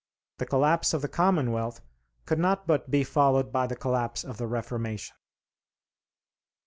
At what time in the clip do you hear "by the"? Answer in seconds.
3.51-3.75